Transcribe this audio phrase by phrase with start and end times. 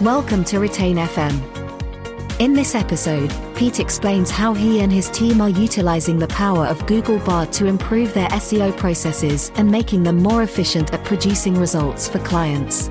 [0.00, 2.40] Welcome to Retain FM.
[2.40, 6.86] In this episode, Pete explains how he and his team are utilizing the power of
[6.86, 12.08] Google Bard to improve their SEO processes and making them more efficient at producing results
[12.08, 12.86] for clients.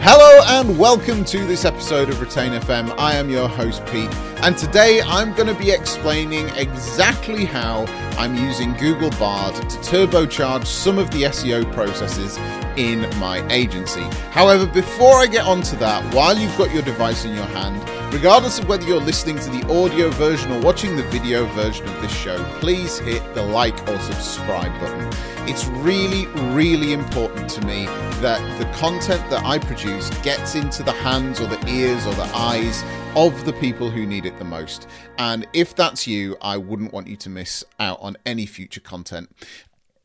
[0.00, 2.92] Hello and welcome to this episode of Retain FM.
[2.98, 4.10] I am your host, Pete,
[4.42, 7.84] and today I'm going to be explaining exactly how
[8.18, 12.36] I'm using Google Bard to turbocharge some of the SEO processes
[12.76, 14.02] in my agency.
[14.32, 17.80] However, before I get onto that, while you've got your device in your hand,
[18.12, 22.02] regardless of whether you're listening to the audio version or watching the video version of
[22.02, 25.10] this show, please hit the like or subscribe button.
[25.48, 27.86] It's really, really important to me
[28.20, 32.30] that the content that I produce gets into the hands or the ears or the
[32.34, 32.84] eyes
[33.16, 34.88] of the people who need it the most.
[35.16, 39.34] And if that's you, I wouldn't want you to miss out on any future content.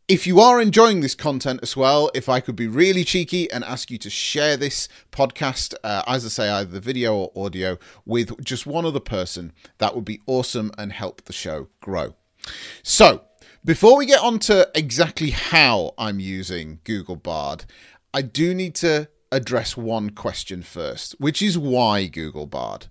[0.07, 3.61] If you are enjoying this content as well, if I could be really cheeky and
[3.66, 7.77] ask you to share this podcast, uh, as I say, either the video or audio,
[8.05, 12.16] with just one other person, that would be awesome and help the show grow.
[12.83, 13.25] So,
[13.66, 17.66] before we get on to exactly how I'm using Google Bard,
[18.14, 22.88] I do need to address one question first, which is why Google Bard.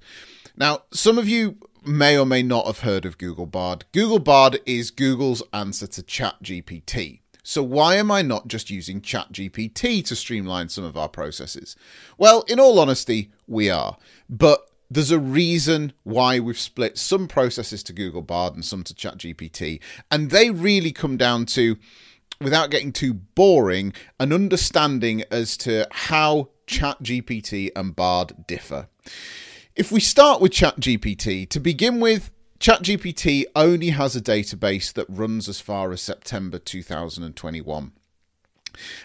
[0.54, 1.56] Now, some of you
[1.86, 3.84] may or may not have heard of Google Bard.
[3.92, 7.20] Google Bard is Google's answer to ChatGPT.
[7.42, 11.76] So, why am I not just using ChatGPT to streamline some of our processes?
[12.18, 13.96] Well, in all honesty, we are.
[14.28, 18.94] But there's a reason why we've split some processes to Google Bard and some to
[18.94, 19.80] ChatGPT.
[20.10, 21.76] And they really come down to,
[22.40, 28.88] without getting too boring, an understanding as to how ChatGPT and Bard differ.
[29.76, 35.50] If we start with ChatGPT, to begin with, ChatGPT only has a database that runs
[35.50, 37.92] as far as September 2021.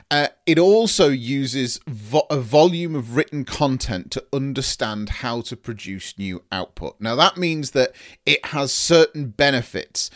[0.10, 6.18] Uh, it also uses vo- a volume of written content to understand how to produce
[6.18, 6.96] new output.
[7.02, 7.92] Now, that means that
[8.26, 10.10] it has certain benefits.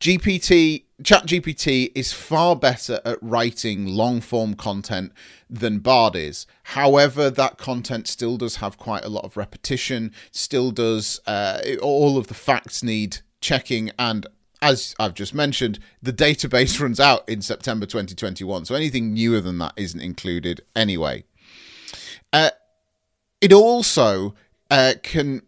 [0.00, 5.12] GPT ChatGPT is far better at writing long form content
[5.48, 6.46] than Bard is.
[6.62, 12.16] However, that content still does have quite a lot of repetition, still does, uh, all
[12.16, 13.90] of the facts need checking.
[13.98, 14.26] And
[14.62, 18.64] as I've just mentioned, the database runs out in September 2021.
[18.64, 21.24] So anything newer than that isn't included anyway.
[22.32, 22.50] Uh,
[23.42, 24.34] it also
[24.70, 25.42] uh, can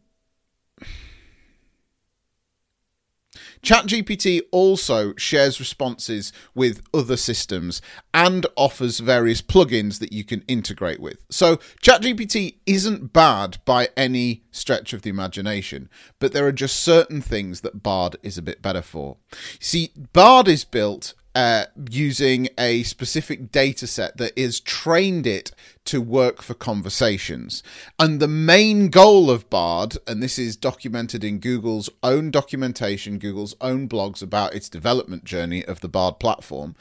[3.63, 7.83] ChatGPT also shares responses with other systems
[8.15, 11.25] and offers various plugins that you can integrate with.
[11.31, 15.89] So, ChatGPT isn't bad by any stretch of the imagination,
[16.19, 19.17] but there are just certain things that Bard is a bit better for.
[19.61, 25.53] See, Bard is built uh, using a specific data set that is trained it
[25.85, 27.63] to work for conversations.
[27.97, 33.55] And the main goal of Bard, and this is documented in Google's own documentation, Google's
[33.61, 36.75] own blogs about its development journey of the Bard platform,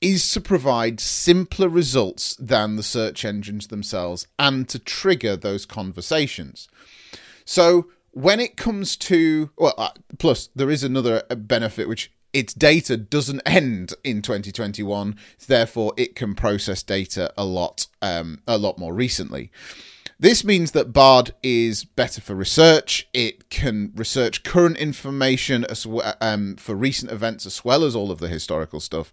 [0.00, 6.68] is to provide simpler results than the search engines themselves and to trigger those conversations.
[7.44, 12.96] So, when it comes to well uh, plus there is another benefit which its data
[12.96, 18.94] doesn't end in 2021 therefore it can process data a lot um, a lot more
[18.94, 19.50] recently.
[20.18, 23.08] This means that bard is better for research.
[23.14, 28.10] It can research current information as well, um, for recent events as well as all
[28.10, 29.10] of the historical stuff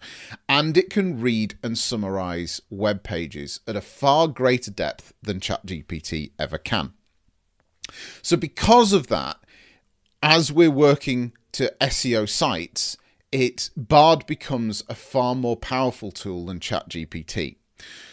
[0.49, 6.31] and it can read and summarize web pages at a far greater depth than chatgpt
[6.37, 6.91] ever can.
[8.21, 9.37] So because of that
[10.21, 12.97] as we're working to seo sites
[13.31, 17.57] it Bard becomes a far more powerful tool than ChatGPT.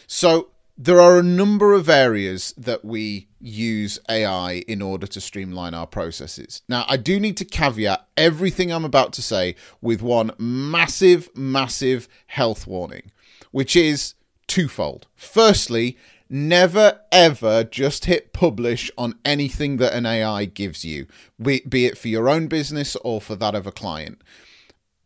[0.06, 5.72] So there are a number of areas that we use AI in order to streamline
[5.72, 6.62] our processes.
[6.68, 12.08] Now, I do need to caveat everything I'm about to say with one massive, massive
[12.26, 13.12] health warning,
[13.52, 14.14] which is
[14.48, 15.06] twofold.
[15.14, 15.96] Firstly,
[16.28, 21.06] never ever just hit publish on anything that an AI gives you,
[21.40, 24.20] be, it for your own business or for that of a client.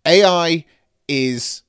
[0.09, 0.65] AI
[1.07, 1.63] is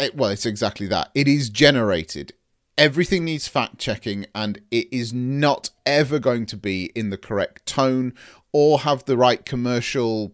[0.00, 1.10] eh, well, it's exactly that.
[1.14, 2.32] It is generated.
[2.76, 7.66] Everything needs fact checking, and it is not ever going to be in the correct
[7.66, 8.14] tone
[8.52, 10.32] or have the right commercial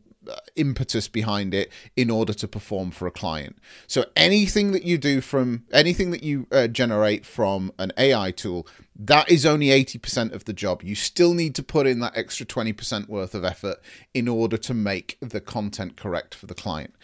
[0.57, 3.59] impetus behind it in order to perform for a client.
[3.87, 8.67] So anything that you do from anything that you uh, generate from an AI tool,
[8.97, 10.83] that is only 80% of the job.
[10.83, 13.79] You still need to put in that extra 20% worth of effort
[14.13, 16.95] in order to make the content correct for the client.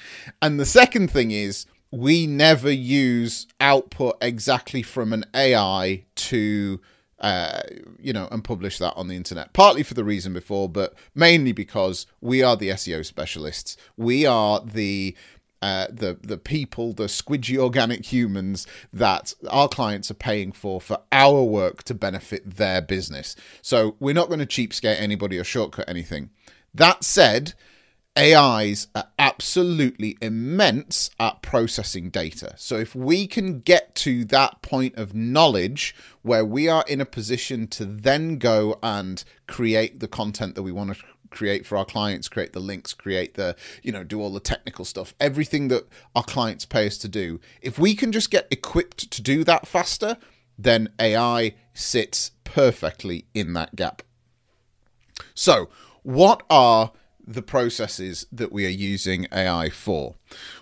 [0.43, 6.81] And the second thing is we never use output exactly from an AI to
[7.21, 7.63] uh,
[7.99, 9.53] you know, and publish that on the internet.
[9.53, 13.77] Partly for the reason before, but mainly because we are the SEO specialists.
[13.97, 15.17] We are the
[15.63, 21.01] uh, the the people, the squidgy organic humans that our clients are paying for for
[21.11, 23.35] our work to benefit their business.
[23.62, 26.31] So we're not going to cheapskate anybody or shortcut anything.
[26.75, 27.55] That said,
[28.17, 32.55] AIs are absolutely immense at processing data.
[32.57, 37.07] So, if we can get to that point of knowledge where we are in a
[37.07, 41.85] position to then go and create the content that we want to create for our
[41.85, 45.87] clients, create the links, create the, you know, do all the technical stuff, everything that
[46.15, 49.67] our clients pay us to do, if we can just get equipped to do that
[49.67, 50.17] faster,
[50.59, 54.03] then AI sits perfectly in that gap.
[55.35, 55.69] So,
[56.03, 56.93] what are
[57.26, 60.14] the processes that we are using AI for?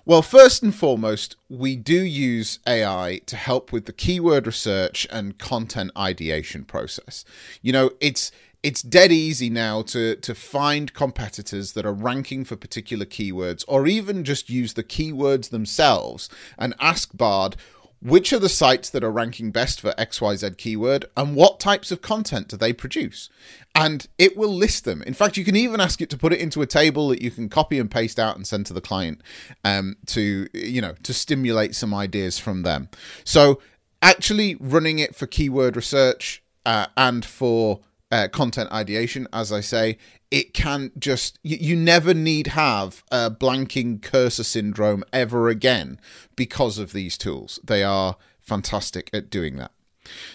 [0.05, 5.39] Well, first and foremost, we do use AI to help with the keyword research and
[5.39, 7.25] content ideation process.
[7.63, 8.33] You know, it's
[8.63, 13.87] it's dead easy now to to find competitors that are ranking for particular keywords or
[13.87, 17.57] even just use the keywords themselves and ask Bard
[18.05, 22.03] which are the sites that are ranking best for XYZ keyword and what types of
[22.03, 23.31] content do they produce?
[23.75, 25.03] And it will list them.
[25.03, 27.31] In fact, you can even ask it to put it into a table that you
[27.31, 29.23] can copy and paste out and send to the client
[29.65, 32.91] um, to, you know, to stimulate some ideas from them.
[33.25, 33.61] So
[34.03, 37.81] actually running it for keyword research uh, and for
[38.15, 39.99] uh, content ideation, as I say,
[40.31, 45.99] it can just you, you never need have a blanking cursor syndrome ever again
[46.37, 47.59] because of these tools.
[47.65, 49.73] They are fantastic at doing that.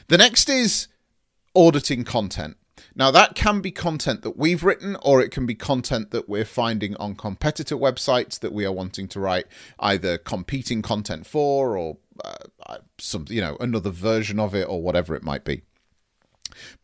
[0.09, 0.89] The next is
[1.55, 2.57] auditing content.
[2.95, 6.43] Now, that can be content that we've written, or it can be content that we're
[6.43, 9.45] finding on competitor websites that we are wanting to write
[9.79, 15.15] either competing content for, or uh, some, you know, another version of it, or whatever
[15.15, 15.61] it might be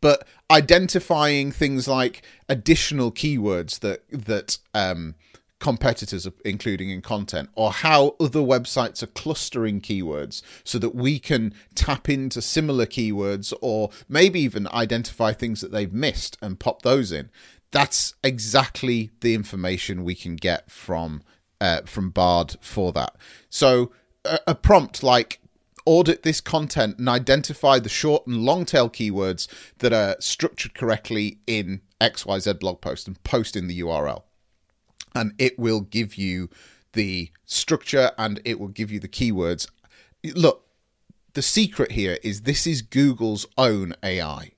[0.00, 5.14] but identifying things like additional keywords that that um,
[5.58, 11.18] competitors are including in content or how other websites are clustering keywords so that we
[11.18, 16.82] can tap into similar keywords or maybe even identify things that they've missed and pop
[16.82, 17.30] those in
[17.70, 21.22] that's exactly the information we can get from
[21.60, 23.16] uh, from bard for that.
[23.48, 23.92] So
[24.24, 25.40] a, a prompt like
[25.86, 29.48] audit this content and identify the short and long tail keywords
[29.78, 34.22] that are structured correctly in XYZ blog post and post in the URL.
[35.14, 36.50] And it will give you
[36.92, 39.68] the structure and it will give you the keywords.
[40.22, 40.66] Look,
[41.34, 44.52] the secret here is this is Google's own AI.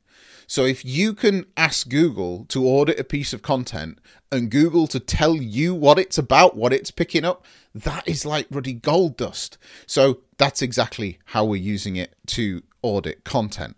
[0.46, 3.98] So if you can ask Google to audit a piece of content
[4.32, 8.46] and Google to tell you what it's about, what it's picking up, that is like
[8.50, 9.58] ruddy gold dust.
[9.86, 13.76] So that's exactly how we're using it to audit content.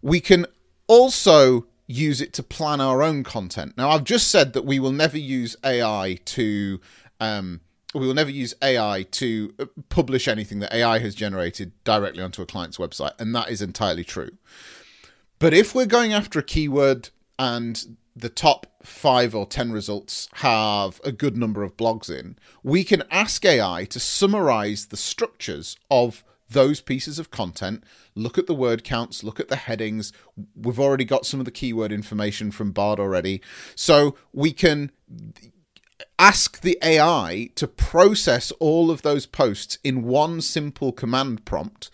[0.00, 0.46] We can
[0.88, 3.74] also use it to plan our own content.
[3.76, 6.80] Now, I've just said that we will never use AI to.
[7.20, 7.60] Um,
[7.94, 9.52] we will never use AI to
[9.90, 14.02] publish anything that AI has generated directly onto a client's website, and that is entirely
[14.02, 14.30] true.
[15.38, 21.00] But if we're going after a keyword and the top five or ten results have
[21.04, 26.24] a good number of blogs in, we can ask AI to summarize the structures of
[26.52, 27.82] those pieces of content,
[28.14, 30.12] look at the word counts, look at the headings.
[30.54, 33.40] We've already got some of the keyword information from Bard already.
[33.74, 34.90] So we can
[36.18, 41.90] ask the AI to process all of those posts in one simple command prompt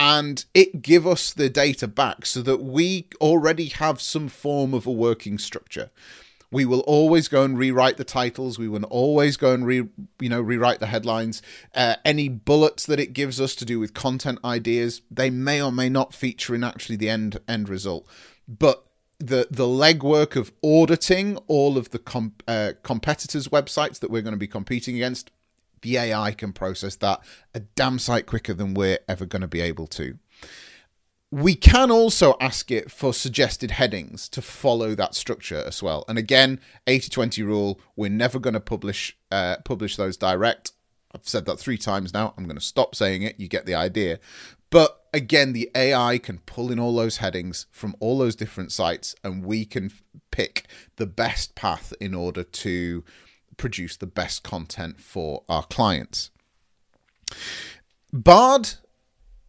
[0.00, 4.86] and it give us the data back so that we already have some form of
[4.86, 5.90] a working structure.
[6.50, 8.58] We will always go and rewrite the titles.
[8.58, 9.86] We will always go and re
[10.18, 11.42] you know rewrite the headlines.
[11.74, 15.70] Uh, any bullets that it gives us to do with content ideas they may or
[15.70, 18.08] may not feature in actually the end end result.
[18.48, 18.82] But
[19.18, 24.32] the the legwork of auditing all of the com- uh, competitors websites that we're going
[24.32, 25.30] to be competing against
[25.82, 27.20] the AI can process that
[27.54, 30.18] a damn sight quicker than we're ever going to be able to.
[31.32, 36.04] We can also ask it for suggested headings to follow that structure as well.
[36.08, 36.58] And again,
[36.88, 40.72] 80-20 rule, we're never going to publish uh, publish those direct.
[41.14, 42.34] I've said that three times now.
[42.36, 43.38] I'm going to stop saying it.
[43.38, 44.18] You get the idea.
[44.70, 49.14] But again, the AI can pull in all those headings from all those different sites,
[49.24, 49.92] and we can
[50.30, 53.04] pick the best path in order to
[53.60, 56.30] produce the best content for our clients.
[58.10, 58.70] Bard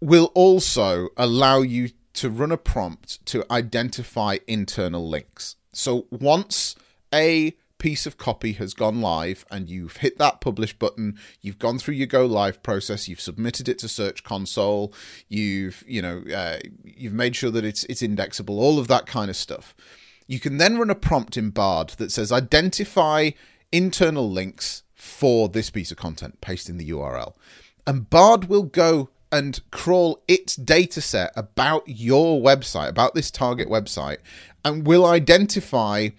[0.02, 5.56] will also allow you to run a prompt to identify internal links.
[5.72, 6.76] So once
[7.14, 11.80] a piece of copy has gone live and you've hit that publish button, you've gone
[11.80, 14.94] through your go live process, you've submitted it to Search Console,
[15.30, 19.30] you've you know uh, you've made sure that it's it's indexable, all of that kind
[19.30, 19.74] of stuff.
[20.28, 23.32] You can then run a prompt in Bard that says identify
[23.72, 27.34] internal links for this piece of content, paste in the URL,
[27.88, 33.70] and Bard will go and crawl its data set about your website, about this target
[33.70, 34.18] website,
[34.66, 36.10] and will identify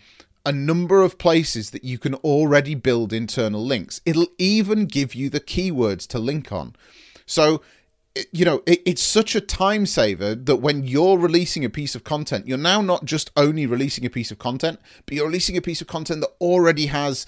[0.45, 4.01] a number of places that you can already build internal links.
[4.05, 6.75] It'll even give you the keywords to link on.
[7.27, 7.63] So,
[8.33, 12.05] you know, it, it's such a time saver that when you're releasing a piece of
[12.05, 15.63] content, you're now not just only releasing a piece of content, but you're releasing a
[15.63, 17.27] piece of content that already has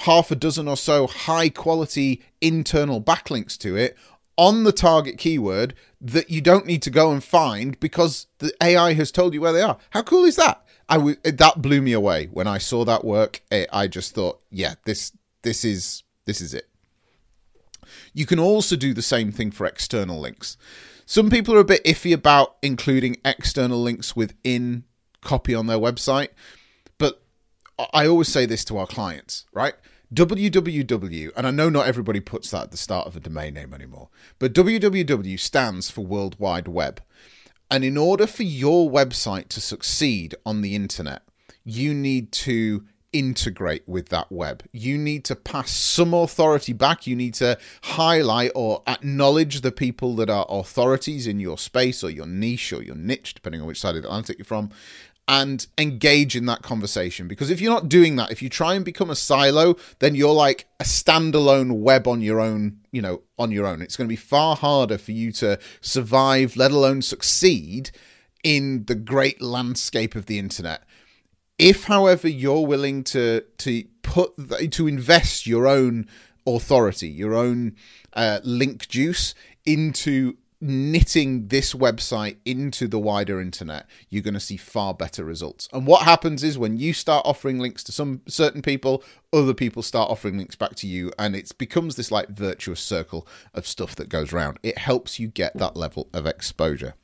[0.00, 3.96] half a dozen or so high quality internal backlinks to it
[4.36, 8.94] on the target keyword that you don't need to go and find because the AI
[8.94, 9.78] has told you where they are.
[9.90, 10.64] How cool is that?
[10.88, 13.42] I w- that blew me away when I saw that work.
[13.50, 15.12] Eh, I just thought, yeah, this
[15.42, 16.68] this is this is it.
[18.14, 20.56] You can also do the same thing for external links.
[21.04, 24.84] Some people are a bit iffy about including external links within
[25.20, 26.28] copy on their website,
[26.96, 27.22] but
[27.92, 29.74] I always say this to our clients, right?
[30.14, 33.74] www, and I know not everybody puts that at the start of a domain name
[33.74, 37.02] anymore, but www stands for World Wide Web.
[37.70, 41.22] And in order for your website to succeed on the internet,
[41.64, 44.64] you need to integrate with that web.
[44.72, 47.06] You need to pass some authority back.
[47.06, 52.10] You need to highlight or acknowledge the people that are authorities in your space or
[52.10, 54.70] your niche or your niche, depending on which side of the Atlantic you're from,
[55.26, 57.28] and engage in that conversation.
[57.28, 60.34] Because if you're not doing that, if you try and become a silo, then you're
[60.34, 63.80] like a standalone web on your own, you know, on your own.
[63.80, 67.90] It's going to be far harder for you to survive, let alone succeed
[68.42, 70.84] in the great landscape of the internet.
[71.58, 74.32] If, however, you're willing to to put
[74.72, 76.06] to invest your own
[76.46, 77.76] authority, your own
[78.12, 79.34] uh, link juice
[79.64, 85.68] into knitting this website into the wider internet, you're going to see far better results.
[85.72, 89.82] And what happens is when you start offering links to some certain people, other people
[89.82, 93.94] start offering links back to you, and it becomes this like virtuous circle of stuff
[93.96, 94.58] that goes around.
[94.62, 96.94] It helps you get that level of exposure.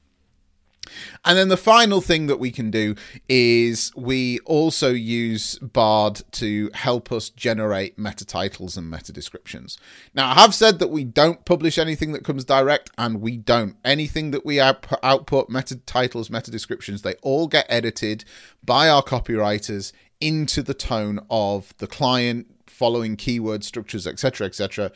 [1.24, 2.94] And then the final thing that we can do
[3.28, 9.78] is we also use Bard to help us generate meta titles and meta descriptions.
[10.14, 13.76] Now, I have said that we don't publish anything that comes direct, and we don't.
[13.84, 18.24] Anything that we output, meta titles, meta descriptions, they all get edited
[18.64, 24.90] by our copywriters into the tone of the client, following keyword structures, etc., etc.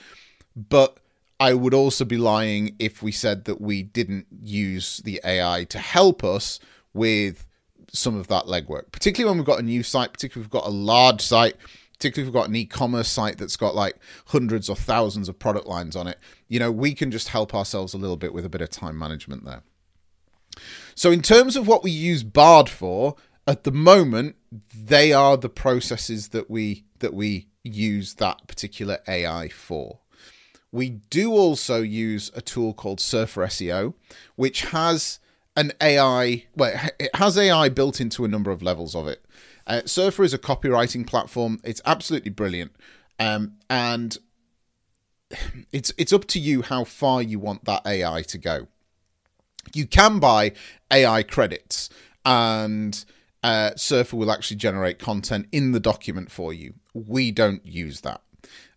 [0.57, 0.99] But
[1.41, 5.79] I would also be lying if we said that we didn't use the AI to
[5.79, 6.61] help us
[6.93, 7.47] with
[7.93, 10.69] some of that legwork, particularly when we've got a new site, particularly if we've got
[10.69, 11.57] a large site,
[11.93, 15.67] particularly if we've got an e-commerce site that's got like hundreds or thousands of product
[15.67, 16.19] lines on it.
[16.49, 18.99] You know, we can just help ourselves a little bit with a bit of time
[18.99, 19.63] management there.
[20.95, 24.37] So in terms of what we use Bard for, at the moment,
[24.73, 29.99] they are the processes that we that we use that particular AI for.
[30.75, 33.95] We do also use a tool called Surfer SEO,
[34.35, 35.21] which has
[35.55, 39.25] an AI, well, it has AI built into a number of levels of it.
[39.69, 41.61] Uh, Surfer is a copywriting platform.
[41.63, 42.75] It's absolutely brilliant.
[43.21, 44.19] Um, and
[45.71, 48.67] it's it's up to you how far you want that AI to go.
[49.75, 50.55] You can buy
[50.91, 51.89] AI credits,
[52.25, 53.05] and
[53.45, 56.75] uh, Surfer will actually generate content in the document for you.
[56.95, 58.24] We don't use that.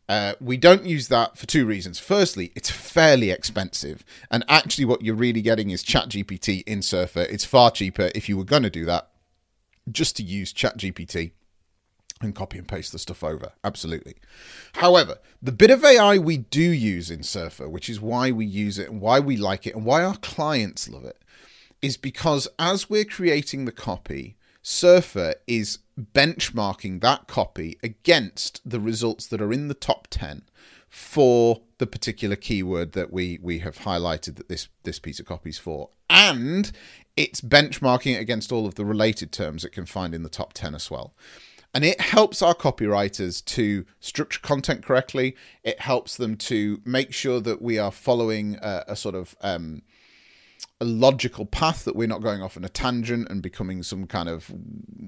[0.10, 2.00] Uh, we don't use that for two reasons.
[2.00, 7.22] Firstly, it's fairly expensive, and actually, what you're really getting is ChatGPT in Surfer.
[7.22, 9.10] It's far cheaper if you were going to do that,
[9.92, 11.32] just to use ChatGPT
[12.22, 13.52] and copy and paste the stuff over.
[13.64, 14.16] Absolutely.
[14.76, 18.80] However, the bit of AI we do use in Surfer, which is why we use
[18.80, 21.22] it and why we like it and why our clients love it,
[21.82, 24.37] is because as we're creating the copy,
[24.70, 30.42] Surfer is benchmarking that copy against the results that are in the top 10
[30.90, 35.52] for the particular keyword that we we have highlighted that this this piece of copy
[35.52, 35.92] is for.
[36.10, 36.70] And
[37.16, 40.52] it's benchmarking it against all of the related terms it can find in the top
[40.52, 41.14] 10 as well.
[41.74, 45.38] And it helps our copywriters to structure content correctly.
[45.64, 49.84] It helps them to make sure that we are following a, a sort of um,
[50.80, 54.30] a logical path that we're not going off on a tangent and becoming some kind
[54.30, 54.52] of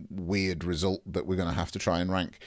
[0.10, 2.40] weird result that we're going to have to try and rank.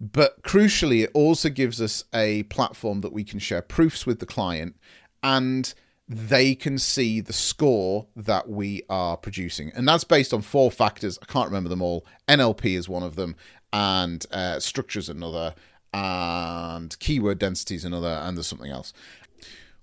[0.00, 4.26] But crucially, it also gives us a platform that we can share proofs with the
[4.26, 4.76] client
[5.22, 5.72] and
[6.08, 9.70] they can see the score that we are producing.
[9.74, 11.18] And that's based on four factors.
[11.22, 12.04] I can't remember them all.
[12.28, 13.36] NLP is one of them.
[13.72, 15.54] and uh, structures another,
[15.94, 18.92] and keyword density is another, and there's something else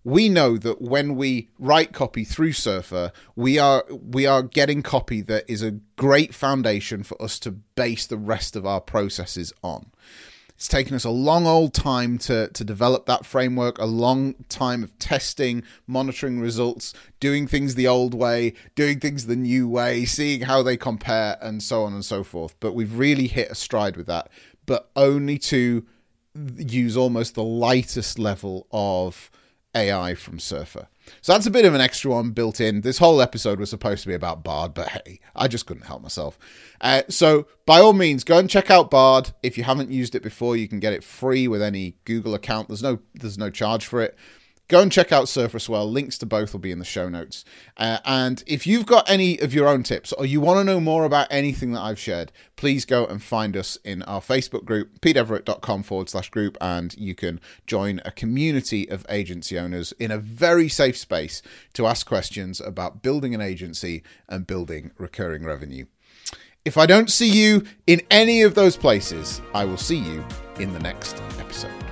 [0.03, 5.21] we know that when we write copy through Surfer, we are we are getting copy
[5.21, 9.91] that is a great foundation for us to base the rest of our processes on.
[10.59, 14.83] It's taken us a long old time to, to develop that framework, a long time
[14.83, 20.41] of testing, monitoring results, doing things the old way, doing things the new way, seeing
[20.41, 22.57] how they compare, and so on and so forth.
[22.59, 24.29] But we've really hit a stride with that,
[24.65, 25.85] but only to
[26.57, 29.31] use almost the lightest level of
[29.75, 30.87] AI from Surfer.
[31.21, 32.81] So that's a bit of an extra one built in.
[32.81, 36.01] This whole episode was supposed to be about Bard, but hey, I just couldn't help
[36.01, 36.37] myself.
[36.81, 39.31] Uh, so by all means, go and check out Bard.
[39.41, 42.67] If you haven't used it before, you can get it free with any Google account.
[42.67, 44.17] There's no there's no charge for it
[44.69, 45.89] go and check out Surfer as well.
[45.89, 47.43] Links to both will be in the show notes.
[47.75, 50.79] Uh, and if you've got any of your own tips or you want to know
[50.79, 55.01] more about anything that I've shared, please go and find us in our Facebook group,
[55.01, 60.17] peteeverett.com forward slash group, and you can join a community of agency owners in a
[60.17, 61.41] very safe space
[61.73, 65.85] to ask questions about building an agency and building recurring revenue.
[66.63, 70.23] If I don't see you in any of those places, I will see you
[70.59, 71.88] in the next episode.